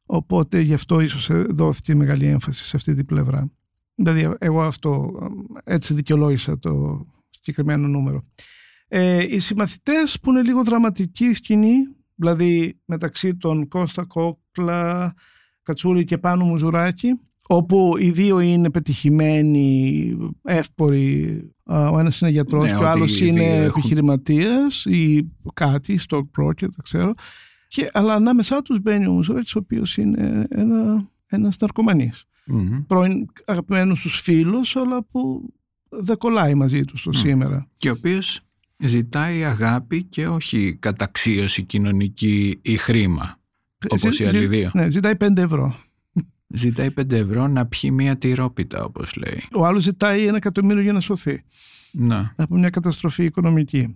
[0.06, 3.50] Οπότε γι' αυτό ίσως δόθηκε μεγάλη έμφαση σε αυτή την πλευρά.
[3.96, 5.12] Δηλαδή εγώ αυτό
[5.64, 8.24] έτσι δικαιολόγησα το συγκεκριμένο νούμερο.
[8.88, 11.76] Ε, οι συμμαθητές που είναι λίγο δραματική σκηνή,
[12.16, 15.14] δηλαδή μεταξύ των Κώστα Κόκλα,
[15.64, 21.40] Κατσούλη και Πάνου Μουζουράκη, όπου οι δύο είναι πετυχημένοι, εύποροι.
[21.64, 23.66] Ο ένας είναι γιατρός ναι, και ο άλλος είναι έχουν...
[23.66, 27.14] επιχειρηματίας ή κάτι, stock broker, δεν ξέρω.
[27.68, 32.84] Και, αλλά ανάμεσά τους μπαίνει ο Μουζουράκης, ο οποίος είναι ένα, ένας ναρκωμανής mm-hmm.
[32.88, 35.54] πρώην αγαπημένους τους φίλους αλλά που
[35.90, 37.68] δεν κολλάει μαζί τους το σήμερα.
[37.78, 38.42] Και ο οποίος
[38.78, 43.40] ζητάει αγάπη και όχι καταξίωση κοινωνική ή χρήμα
[43.90, 44.72] όπως οι άλλοι δύο.
[44.74, 45.76] Ναι, ζητάει 5 ευρώ.
[46.48, 49.44] Ζητάει 5 ευρώ να πιει μία τυρόπιτα όπως λέει.
[49.54, 51.44] Ο άλλος ζητάει ένα εκατομμύριο για να σωθεί.
[51.92, 52.34] Να.
[52.38, 53.32] Από μια καταστροφή
[53.66, 53.90] και ε,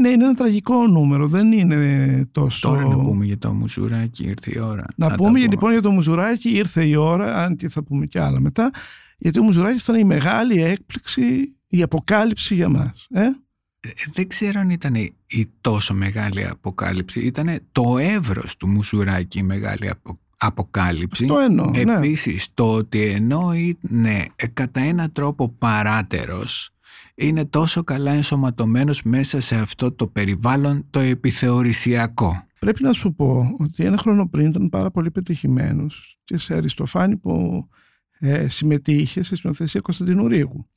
[0.00, 2.68] ναι, είναι ένα τραγικό νούμερο, δεν είναι τόσο.
[2.68, 4.84] Τώρα να πούμε για το Μουζουράκι, ήρθε η ώρα.
[4.96, 8.18] Να, να πούμε λοιπόν για το Μουζουράκι, ήρθε η ώρα, αν και θα πούμε κι
[8.18, 8.70] άλλα μετά.
[9.18, 13.06] Γιατί ο Μουζουράκι ήταν η μεγάλη έκπληξη, η αποκάλυψη για μας.
[13.10, 13.32] Ε; ε;
[14.12, 14.94] Δεν ξέρω αν ήταν
[15.26, 17.20] η τόσο μεγάλη αποκάλυψη.
[17.20, 19.90] Ήταν το εύρος του Μουζουράκι η μεγάλη
[20.36, 21.24] αποκάλυψη.
[21.24, 21.70] Αυτό εννοώ.
[21.70, 21.94] Ναι.
[21.94, 26.73] Επίσης, το ότι ενώ είναι κατά έναν τρόπο παράτερος
[27.14, 32.46] είναι τόσο καλά ενσωματωμένος μέσα σε αυτό το περιβάλλον το επιθεωρησιακό.
[32.58, 37.16] Πρέπει να σου πω ότι ένα χρόνο πριν ήταν πάρα πολύ πετυχημένος και σε Αριστοφάνη
[37.16, 37.68] που
[38.18, 40.68] ε, συμμετείχε στη συνοθεσία Κωνσταντινού Ρίγου.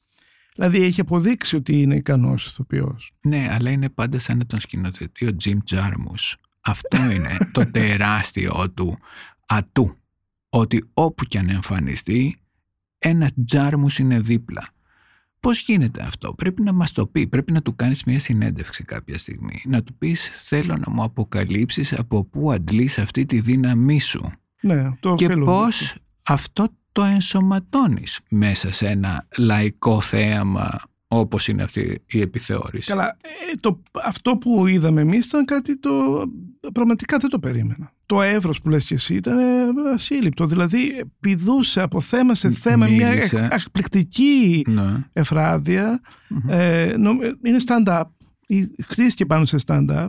[0.56, 3.12] Δηλαδή έχει αποδείξει ότι είναι ικανός ηθοποιός.
[3.22, 6.38] Ναι, αλλά είναι πάντα σαν να τον σκηνοθετεί ο Τζιμ Τζάρμους.
[6.62, 8.98] Αυτό είναι το τεράστιο του
[9.46, 9.96] ατού.
[10.50, 12.38] Ότι όπου και αν εμφανιστεί,
[12.98, 14.70] ένας Τζάρμους είναι δίπλα.
[15.40, 19.18] Πώς γίνεται αυτό, πρέπει να μας το πει, πρέπει να του κάνεις μια συνέντευξη κάποια
[19.18, 19.62] στιγμή.
[19.66, 24.32] Να του πεις θέλω να μου αποκαλύψεις από πού αντλείς αυτή τη δύναμή σου.
[24.62, 32.02] Ναι, το και πώς αυτό το ενσωματώνεις μέσα σε ένα λαϊκό θέαμα όπως είναι αυτή
[32.06, 35.92] η επιθεώρηση; Καλά, ε, το, αυτό που είδαμε εμείς ήταν κάτι το
[36.74, 37.92] πραγματικά δεν το περίμενα.
[38.08, 39.38] Το εύρος που λες και εσύ ήταν
[39.94, 40.46] ασύλληπτο.
[40.46, 43.10] Δηλαδή πηδούσε από θέμα σε θέμα μια
[43.52, 44.84] εκπληκτική ναι.
[45.14, 46.02] εφραδια
[46.48, 46.94] ε,
[47.44, 48.04] είναι stand-up.
[48.88, 50.08] Χτίστηκε πάνω σε stand-up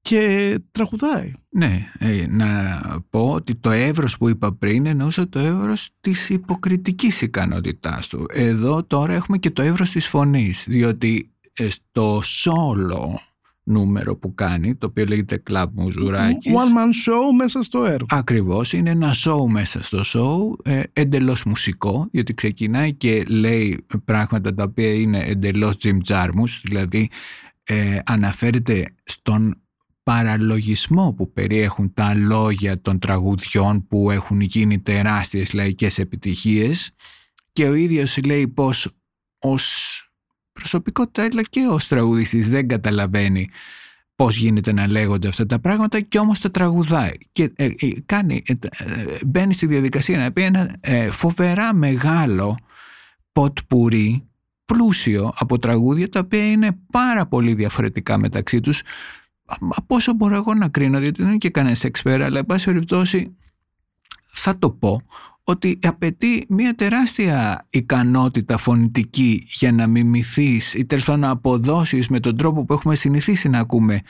[0.00, 1.32] και τραγουδάει.
[1.48, 7.20] Ναι, ε, να πω ότι το εύρος που είπα πριν εννοούσε το εύρος της υποκριτικής
[7.20, 8.26] ικανότητάς του.
[8.32, 13.20] Εδώ τώρα έχουμε και το εύρος της φωνής, διότι ε, στο σόλο
[13.66, 16.52] νούμερο που κάνει, το οποίο λέγεται Club Μουζουράκης.
[16.52, 18.06] One man show μέσα στο έργο.
[18.08, 24.54] Ακριβώς, είναι ένα show μέσα στο show, ε, εντελώς μουσικό, διότι ξεκινάει και λέει πράγματα
[24.54, 27.10] τα οποία είναι εντελώς Jim Jarmus, δηλαδή
[27.62, 29.60] ε, αναφέρεται στον
[30.02, 36.90] παραλογισμό που περιέχουν τα λόγια των τραγουδιών που έχουν γίνει τεράστιες λαϊκές επιτυχίες
[37.52, 38.88] και ο ίδιος λέει πως
[39.38, 40.00] ως
[40.56, 43.48] προσωπικότητα αλλά και ως τραγουδιστής δεν καταλαβαίνει
[44.16, 47.12] πώς γίνεται να λέγονται αυτά τα πράγματα και όμως τα τραγουδάει.
[47.32, 47.72] Και ε, ε,
[48.06, 48.56] κάνει, ε,
[49.26, 50.78] μπαίνει στη διαδικασία να πει ένα
[51.10, 52.58] φοβερά μεγάλο
[53.32, 54.28] ποτ πουρί
[54.64, 58.82] πλούσιο από τραγούδια τα οποία είναι πάρα πολύ διαφορετικά μεταξύ τους.
[59.58, 62.64] Από όσο μπορώ εγώ να κρίνω διότι δεν είναι και κανένας εξπέρα αλλά εν πάση
[62.64, 63.36] περιπτώσει
[64.38, 65.00] θα το πω
[65.42, 72.20] ότι απαιτεί μια τεράστια ικανότητα φωνητική για να μιμηθείς ή τέλος πάντων να αποδώσεις με
[72.20, 74.00] τον τρόπο που έχουμε συνηθίσει να ακούμε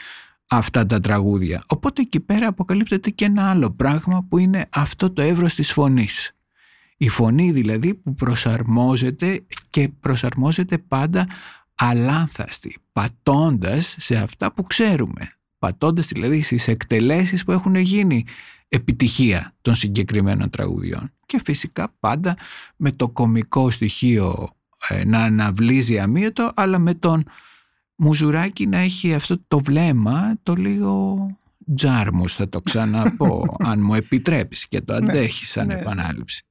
[0.47, 1.65] αυτά τα τραγούδια.
[1.67, 6.37] Οπότε εκεί πέρα αποκαλύπτεται και ένα άλλο πράγμα που είναι αυτό το εύρος της φωνής.
[6.97, 11.27] Η φωνή δηλαδή που προσαρμόζεται και προσαρμόζεται πάντα
[11.75, 15.31] αλάνθαστη, πατώντας σε αυτά που ξέρουμε.
[15.59, 18.25] Πατώντας δηλαδή στις εκτελέσεις που έχουν γίνει
[18.69, 21.13] επιτυχία των συγκεκριμένων τραγουδιών.
[21.27, 22.37] Και φυσικά πάντα
[22.77, 24.51] με το κομικό στοιχείο
[24.89, 27.25] ε, να αναβλύζει αμύωτο, αλλά με τον
[27.97, 31.27] Μουζουράκι να έχει αυτό το βλέμμα το λίγο
[31.75, 35.75] τζάρμους θα το ξαναπώ αν μου επιτρέπεις και το ναι, αντέχεις σαν ναι.
[35.75, 36.45] επανάληψη.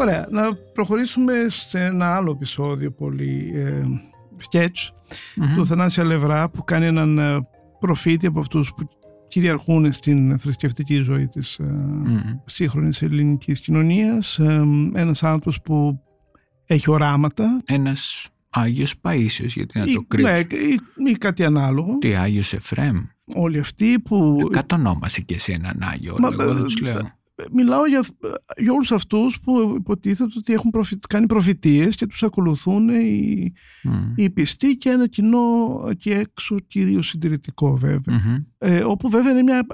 [0.00, 3.82] Ωραία, να προχωρήσουμε σε ένα άλλο επεισόδιο πολύ ε,
[4.50, 4.88] sketch
[5.54, 8.88] του Θανάσια Λευρά που κάνει έναν ε, προφήτη από αυτούς που
[9.28, 12.40] κυριαρχούν στην θρησκευτική ζωή της mm-hmm.
[12.44, 14.38] σύγχρονης ελληνικής κοινωνίας.
[14.38, 16.00] Ε, ένας άνθρωπος που
[16.66, 17.62] έχει οράματα.
[17.64, 20.32] Ένας Άγιος Παΐσιος γιατί να το κρύψω.
[20.32, 21.98] ναι, ή, κάτι ανάλογο.
[21.98, 26.80] Τι Άγιος Εφρέμ όλοι αυτοί που κατονόμασε και εσύ έναν Άγιο Μα, εγώ δεν τους
[26.80, 27.18] λέω
[27.52, 28.04] μιλάω για,
[28.56, 30.72] για όλους αυτούς που υποτίθεται ότι έχουν
[31.08, 33.52] κάνει προφητείες και τους ακολουθούν οι,
[33.84, 34.12] mm.
[34.16, 37.78] οι πιστοί και ένα κοινό και έξω κυρίως συντηρητικό
[38.58, 39.66] ε, όπου βέβαια είναι μια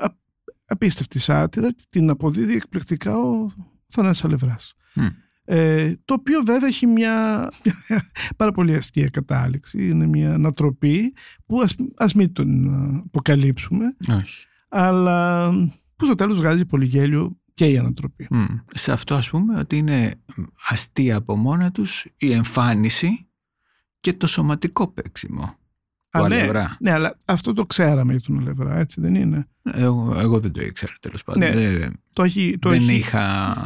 [0.67, 3.47] απίστευτη σάτυρα και την αποδίδει εκπληκτικά ο
[3.87, 4.75] Θανάσης Αλευράς.
[5.49, 7.49] Ε, το οποίο βέβαια έχει μια,
[8.37, 11.15] πάρα πολύ αστεία κατάληξη, είναι μια ανατροπή
[11.47, 12.69] που ας, ας μην τον
[13.07, 13.97] αποκαλύψουμε,
[14.69, 15.51] αλλά
[15.97, 18.29] που στο τέλος βγάζει πολύ γέλιο και η ανατροπή.
[18.75, 20.15] Σε αυτό ας πούμε ότι είναι
[20.69, 23.29] αστεία από μόνα τους η εμφάνιση
[24.01, 25.55] και το σωματικό παίξιμο.
[26.11, 30.41] Α, ναι, ναι, αλλά αυτό το ξέραμε για τον Αλευρά, έτσι δεν είναι; Εγώ, εγώ
[30.41, 31.49] δεν το ήξερα τέλος πάντων.
[31.49, 32.99] Ναι, δεν, το έχει, το δεν έχει...
[32.99, 33.57] είχα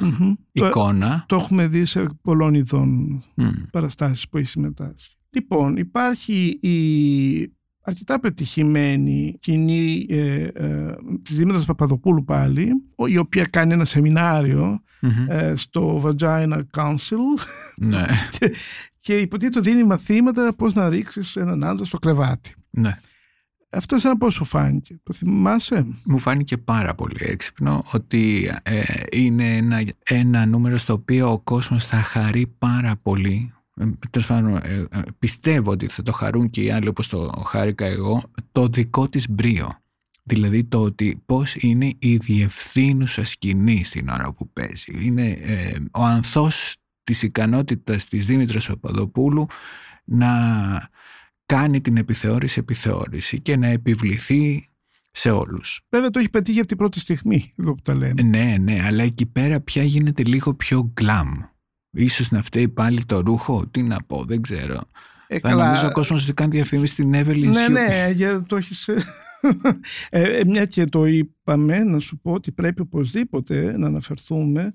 [0.53, 1.25] εικόνα.
[1.27, 3.51] Το, το, έχουμε δει σε πολλών ειδών mm.
[3.71, 5.17] παραστάσεις που έχει συμμετάσχει.
[5.31, 7.53] Λοιπόν, υπάρχει η
[7.91, 12.71] αρκετά πετυχημένη κοινή ε, ε, της Δήμητρας Παπαδοπούλου πάλι,
[13.07, 13.87] η οποία κάνει ένα
[15.29, 17.17] ε, στο Vagina Council
[17.77, 18.05] ναι.
[18.39, 18.55] και,
[18.99, 22.55] και υποτίθεται δίνει μαθήματα πώς να ρίξεις έναν άντρα στο κρεβάτι.
[22.71, 22.99] Ναι.
[23.73, 29.57] Αυτό εσένα πώς σου φάνηκε, το θυμάσαι; Μου φάνηκε πάρα πολύ έξυπνο ότι ε, είναι
[29.57, 35.87] ένα, ένα νούμερο στο οποίο ο κόσμος θα χαρεί πάρα πολύ ε, ε, πιστεύω ότι
[35.87, 39.79] θα το χαρούν και οι άλλοι όπως το χάρηκα εγώ, το δικό της μπρίο.
[40.23, 45.07] Δηλαδή το ότι πώς είναι η διευθύνουσα σκηνή στην ώρα που παίζει.
[45.07, 49.47] Είναι ε, ο ανθός της ικανότητας της Δήμητρας Παπαδοπούλου
[50.05, 50.29] να
[51.47, 54.69] κάνει την επιθεώρηση επιθεώρηση και να επιβληθεί
[55.11, 55.81] σε όλους.
[55.89, 58.23] Βέβαια το έχει πετύχει από την πρώτη στιγμή εδώ που τα λέμε.
[58.23, 61.31] Ναι, ναι, αλλά εκεί πέρα πια γίνεται λίγο πιο γκλάμ.
[61.91, 64.81] Ίσως να φταίει πάλι το ρούχο, τι να πω, δεν ξέρω.
[65.27, 68.89] Ε, Θα νομίζω ο κόσμος ότι κάνει διαφήμιση στην Evelyn Ναι, ναι, για το έχεις...
[70.11, 74.75] Ε, ε, μια και το είπαμε, να σου πω ότι πρέπει οπωσδήποτε να αναφερθούμε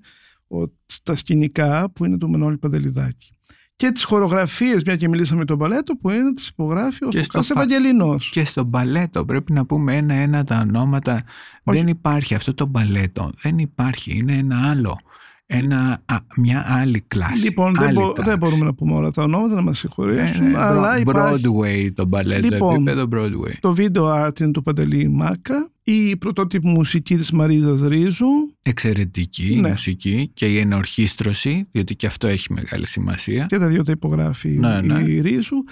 [0.86, 3.36] στα σκηνικά που είναι του Μενόλη Παντελιδάκη.
[3.76, 7.50] Και τις χορογραφίες, μια και μιλήσαμε με τον Παλέτο, που είναι τις υπογράφει ο Φωκάς
[7.50, 8.30] Ευαγγελινός.
[8.30, 11.22] Και στον Παλέτο πρέπει να πούμε ένα-ένα τα ονόματα.
[11.62, 13.32] Δεν υπάρχει αυτό το Παλέτο.
[13.40, 14.16] Δεν υπάρχει.
[14.16, 14.98] Είναι ένα άλλο
[15.46, 16.02] ένα,
[16.36, 17.44] μια άλλη κλάση.
[17.44, 20.44] Λοιπόν, άλλη δεν, δεν, μπορούμε να πούμε όλα τα ονόματα, να μας συγχωρήσουν.
[20.44, 23.52] Ε, ναι, αλλά Broadway το μπαλέτο, λοιπόν, επίπεδο Broadway.
[23.60, 25.70] Το βίντεο art είναι του Παντελή Μάκα.
[25.82, 28.26] Η πρωτότυπη μουσική της Μαρίζας Ρίζου.
[28.62, 29.68] Εξαιρετική ναι.
[29.68, 33.46] μουσική και η ενορχίστρωση, διότι και αυτό έχει μεγάλη σημασία.
[33.46, 35.00] Και τα δύο τα υπογράφει ναι, ναι.
[35.00, 35.64] η Ρίζου.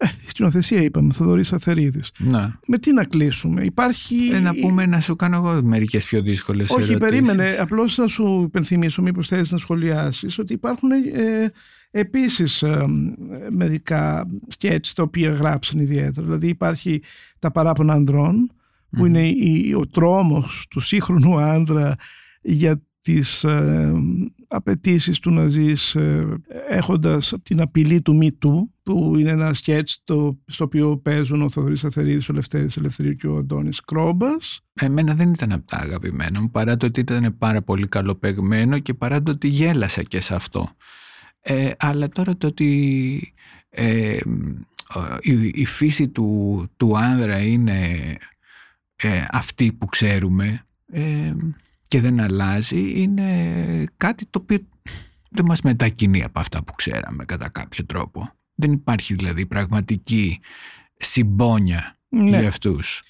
[0.00, 2.12] Ε, σκηνοθεσία είπαμε, Θοδωρής Αθερίδης.
[2.18, 2.52] Ναι.
[2.66, 4.16] Με τι να κλείσουμε, υπάρχει.
[4.32, 6.94] Ε, να πούμε να σου κάνω εγώ μερικές πιο δύσκολες ερωτήσεις.
[6.94, 7.56] Όχι, περίμενε.
[7.60, 11.52] Απλώς θα σου υπενθυμίσω, μήπως θέλει να σχολιάσεις, ότι υπάρχουν ε,
[11.90, 12.84] επίσης ε,
[13.50, 16.26] μερικά σκέτς τα οποία γράψαν ιδιαίτερα.
[16.26, 17.02] Δηλαδή υπάρχει
[17.38, 18.52] τα παράπονα ανδρών,
[18.90, 21.94] που είναι η, ο τρόμος του σύγχρονου άντρα
[22.42, 23.92] για τις ε,
[24.48, 26.26] απαιτήσεις του να ζεις ε,
[26.68, 31.50] έχοντας την απειλή του μη του που είναι ένα σκέτς το, στο οποίο παίζουν ο
[31.50, 34.60] Θοδωρής Αθερίδης, ο Λευτέρης Ελευθερίου και ο Αντώνης Κρόμπας.
[34.72, 38.94] Εμένα δεν ήταν από τα αγαπημένα μου παρά το ότι ήταν πάρα πολύ καλοπεγμένο και
[38.94, 40.68] παρά το ότι γέλασα και σε αυτό.
[41.40, 43.32] Ε, αλλά τώρα το ότι
[43.70, 44.18] ε,
[45.20, 47.96] η, η, φύση του, του άνδρα είναι
[48.96, 51.34] ε, αυτή που ξέρουμε ε,
[51.88, 53.24] και δεν αλλάζει είναι
[53.96, 54.58] κάτι το οποίο
[55.30, 58.32] δεν μας μετακινεί από αυτά που ξέραμε κατά κάποιο τρόπο.
[58.54, 60.40] Δεν υπάρχει δηλαδή πραγματική
[60.96, 62.38] συμπόνια Ναι.
[62.38, 63.02] για αυτούς.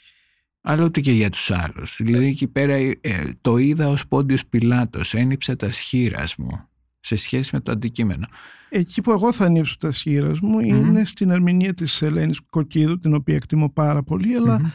[0.61, 1.97] Αλλά ούτε και για τους άλλους.
[2.01, 2.95] Δηλαδή εκεί πέρα ε,
[3.41, 6.69] το είδα ως Πόντιος Πιλάτος, ένιψα τα σχήρας μου
[7.01, 8.27] σε σχέση με το αντικείμενο.
[8.69, 13.14] Εκεί που εγώ θα ανοίξω τα σχήρα μου είναι στην ερμηνεία της Ελένης Κοκκίδου, την
[13.14, 14.69] οποία εκτιμώ πάρα πολύ, αλλά Μμμ.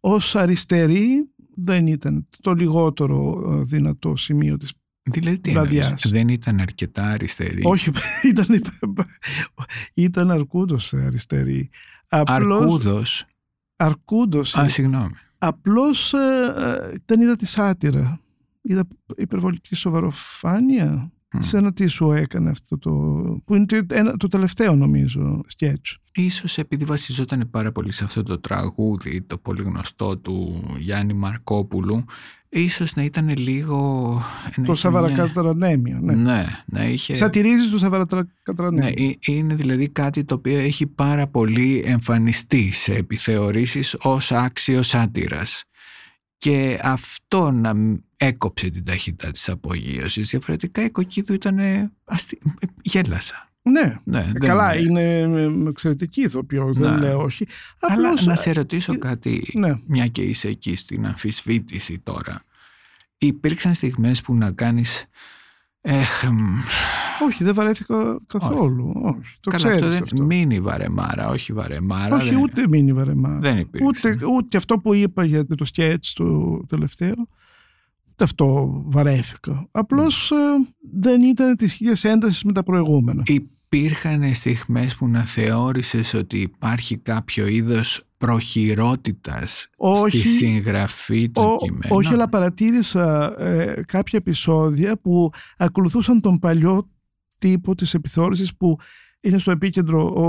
[0.00, 4.72] ως αριστερή δεν ήταν το λιγότερο ε, δυνατό σημείο της.
[5.02, 5.84] Δηλαδή τι Βραδιάς.
[5.84, 7.90] εννοείς, δεν ήταν αρκετά αριστερή; Όχι,
[8.30, 8.62] ήταν,
[9.94, 11.70] ήταν αρκούντος αριστερή.
[12.08, 13.26] Απλώς, Αρκούδος;
[13.76, 14.56] αρκούντος.
[14.56, 15.14] Α, συγγνώμη.
[15.38, 18.20] Απλώς ε, ε, δεν είδα τη σάτυρα.
[18.62, 18.86] Είδα
[19.16, 21.12] υπερβολική σοβαροφάνεια.
[21.34, 21.40] Μμ.
[21.40, 22.90] Σένα τι σου έκανε αυτό το...
[23.44, 25.98] που είναι το, ένα, το τελευταίο νομίζω σκέτς.
[26.12, 32.04] Ίσως επειδή βασιζόταν πάρα πολύ σε αυτό το τραγούδι, το πολύ γνωστό του Γιάννη Μαρκόπουλου,
[32.48, 34.10] ίσως να ήταν λίγο...
[34.44, 35.98] να Το είχε μια- Σαβαρακατρανέμιο.
[36.02, 36.14] Ναι.
[36.14, 37.14] Ναι, να είχε...
[37.14, 39.08] Σατυρίζεις το Ναι, Σαβαρακατρανέμιο.
[39.08, 45.64] ε- είναι δηλαδή κάτι το οποίο έχει πάρα πολύ εμφανιστεί σε επιθεωρήσεις ως άξιος σάτυρας.
[46.36, 50.28] Και αυτό να μ- έκοψε την ταχύτητα της απογείωσης.
[50.30, 51.58] Διαφορετικά η κοκκίδου ήταν
[52.04, 52.38] αστι...
[52.60, 53.48] ε, γέλασα.
[53.62, 53.98] Ναι.
[54.04, 56.98] Ναι, Ε, δεν Καλά, είναι- είναι ε, εξαιρετική ηθοποιός, δεν Ναι.
[56.98, 57.46] λέω όχι.
[57.78, 59.74] Αλλά Απλώς, να σε ρωτήσω ε, κάτι, ναι.
[59.86, 62.44] μια και είσαι εκεί στην αμφισβήτηση τώρα.
[63.18, 65.04] Υπήρξαν στιγμές που να κάνεις...
[65.86, 66.58] Έχ, μ,
[67.26, 68.92] Όχι, δεν βαρέθηκα καθόλου.
[69.04, 70.22] Όχι, το καλά, αυτό ξέρεις δεν αυτό.
[70.24, 72.16] μίνι βαρεμάρα, όχι βαρεμάρα.
[72.16, 73.38] Όχι, δεν, ούτε μήνυ βαρεμά.
[73.40, 74.08] δεν υπήρξε.
[74.10, 77.22] Ούτε, ούτε αυτό που είπα για το σκέτς το τελευταίο, ούτε
[78.18, 79.68] αυτό βαρέθηκα.
[79.70, 80.34] Απλώς ε,
[80.92, 83.22] δεν ήταν της ίδιας έντασης με τα προηγούμενα.
[83.26, 90.18] Υπήρχαν στιγμές που να θεώρησες ότι υπάρχει κάποιο είδος προχειρότητας Όχι.
[90.18, 96.90] στη συγγραφή των Ο- κειμένων; όχι, αλλά παρατήρησα ε, κάποια επεισόδια που ακολουθούσαν τον παλιό
[97.38, 98.76] τύπο της επιθεώρησης που
[99.20, 100.24] είναι στο επίκεντρο ο,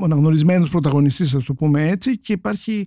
[0.00, 2.86] ο αναγνωρισμένος πρωταγωνιστής, ας το πούμε έτσι, και υπάρχει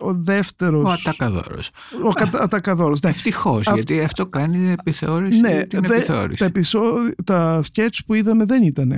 [0.00, 0.88] ο δεύτερος...
[0.88, 1.70] Ο Ατακαδόρος.
[2.04, 3.10] Ο κατα- Ατακαδόρος, ναι.
[3.10, 5.40] Ευτυχώς, Αυ- γιατί αυτό κάνει την επιθεώρηση.
[5.40, 6.38] Ναι, την δε- επιθεώρηση.
[6.38, 8.88] τα, επεισόδια, τα σκέτς που είδαμε δεν ήταν,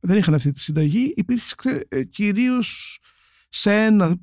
[0.00, 1.12] δεν είχαν αυτή τη συνταγή.
[1.16, 2.98] Υπήρχε ε, κυρίως
[3.48, 4.14] σε ένα,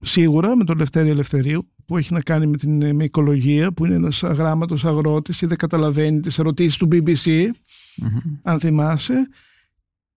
[0.00, 3.84] σίγουρα, με τον Λευτέρη Ελευθερίου, που έχει να κάνει με την ε, με οικολογία, που
[3.84, 7.48] είναι ένας αγράμματος αγρότης και δεν καταλαβαίνει τις ερωτήσεις του BBC,
[7.96, 8.18] Μμμ.
[8.42, 9.28] αν θυμάσαι.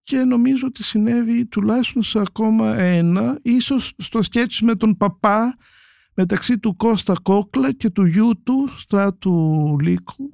[0.09, 5.55] Και νομίζω ότι συνέβη τουλάχιστον σε ακόμα ένα, ίσως στο σκέτς με τον παπά,
[6.13, 10.33] μεταξύ του Κώστα Κόκλα και του γιού του, Στράτου Λύκου,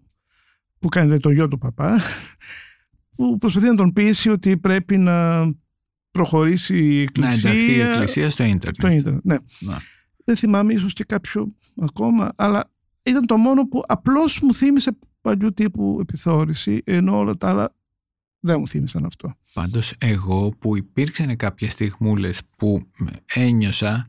[0.80, 2.00] που κάνει λέει, το γιο του παπά,
[3.16, 5.46] που προσπαθεί να τον πείσει ότι πρέπει να
[6.12, 7.50] προχωρήσει η Να εκκλησία.
[7.50, 8.82] ενταχθεί η εκκλησία στο ίντερνετ.
[8.82, 9.38] Το ίντερνετ, ναι.
[9.60, 9.78] Να.
[10.26, 12.72] Δεν θυμάμαι ίσως και κάποιο ακόμα, αλλά
[13.04, 17.74] ήταν το μόνο που απλώς μου θύμισε παλιού τύπου επιθεώρηση, ενώ όλα τα άλλα
[18.46, 19.38] δεν μου θύμισαν αυτό.
[19.54, 22.88] Πάντως εγώ που υπήρξαν κάποιες στιγμούλες που
[23.34, 24.08] ένιωσα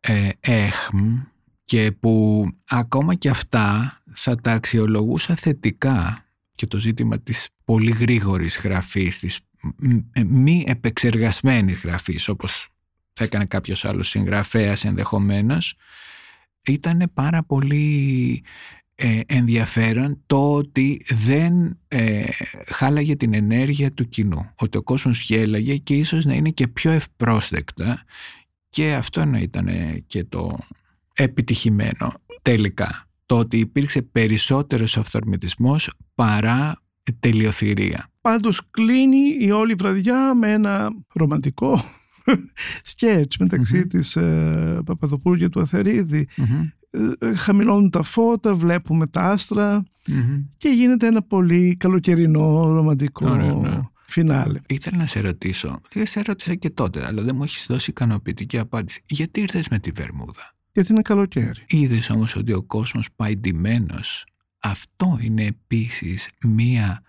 [0.00, 1.18] ε, έχμ
[1.64, 8.58] και που ακόμα και αυτά θα τα αξιολογούσα θετικά και το ζήτημα της πολύ γρήγορης
[8.58, 9.40] γραφής, της
[9.76, 12.68] μ- ε, μη επεξεργασμένης γραφής όπως
[13.12, 15.74] θα έκανε κάποιος άλλος συγγραφέας ενδεχομένως
[16.62, 18.42] ήταν πάρα πολύ
[18.79, 18.79] ε,
[19.26, 22.22] ενδιαφέρον το ότι δεν ε,
[22.66, 24.50] χάλαγε την ενέργεια του κοινού.
[24.58, 28.04] Ότι ο κόσμος γέλαγε και ίσως να είναι και πιο ευπρόσδεκτα
[28.70, 30.58] και αυτό να ήταν ε, και το
[31.12, 33.04] επιτυχημένο τελικά.
[33.26, 36.82] Το ότι υπήρξε περισσότερος αυθορμητισμός παρά
[37.20, 38.10] τελειοθυρία.
[38.20, 41.80] Πάντως κλείνει η όλη βραδιά με ένα ρομαντικό
[42.82, 43.86] σκέτς μεταξύ Μμμ.
[43.86, 46.26] της ε, Παπαδοπούλου και του Αθερίδη.
[46.36, 46.74] Ε, ε,
[47.36, 50.42] χαμηλώνουν τα φώτα, βλέπουμε τα άστρα Μμμ.
[50.56, 53.80] και γίνεται ένα πολύ καλοκαιρινό ρομαντικό Ωραία, ναι.
[54.04, 54.60] φινάλε.
[54.68, 58.58] Ήθελα να σε ρωτήσω, δεν σε ρώτησα και τότε, αλλά δεν μου έχεις δώσει ικανοποιητική
[58.58, 59.02] απάντηση.
[59.06, 61.64] Γιατί ήρθες με τη Βερμούδα; Γιατί είναι καλοκαίρι.
[61.66, 64.24] Είδες όμως ότι ο κόσμος πάει ντυμένος.
[64.58, 67.02] Αυτό είναι επίσης μία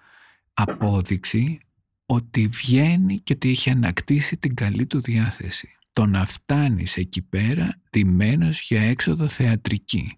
[0.53, 1.59] απόδειξη
[2.05, 5.69] ότι βγαίνει και ότι έχει ανακτήσει την καλή του διάθεση.
[5.93, 10.15] Το να φτάνεις εκεί πέρα ντυμένος για έξοδο θεατρική.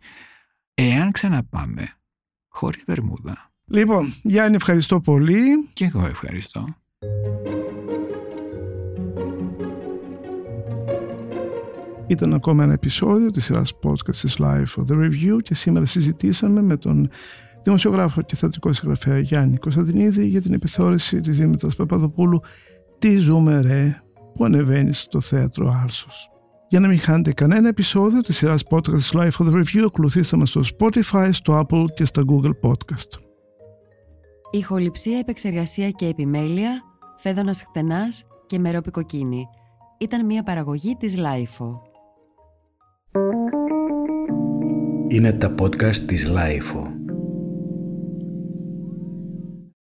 [0.74, 1.88] Εάν ξαναπάμε,
[2.48, 3.52] χωρίς βερμούδα.
[3.66, 5.70] Λοιπόν, Γιάννη ευχαριστώ πολύ.
[5.74, 6.76] Και εγώ ευχαριστώ.
[12.08, 16.62] Ήταν ακόμα ένα επεισόδιο της σειράς podcast της Life of the Review και σήμερα συζητήσαμε
[16.62, 17.10] με τον
[17.64, 22.42] δημοσιογράφο και θεατρικό συγγραφέα Γιάννη Κωνσταντινίδη για την επιθεώρηση της Δήμητρας Παπαδοπούλου
[23.00, 24.04] «Τι ζούμε ρε»
[24.36, 26.28] που ανεβαίνει στο θέατρο Άλσος.
[26.68, 30.50] Για να μην χάνετε κανένα επεισόδιο της σειράς podcast Life for the Review, ακολουθήστε μας
[30.50, 33.20] στο Spotify, στο Apple και στα Google Podcast.
[34.52, 36.82] Ηχοληψία, επεξεργασία και επιμέλεια,
[37.18, 39.46] φέδωνας χτενάς και μερόπικοκίνη.
[39.98, 41.72] Ήταν μια παραγωγή της Lifeo.
[45.08, 46.93] Είναι τα podcast της Lifeo.